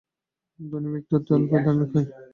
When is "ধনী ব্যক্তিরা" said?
0.59-1.17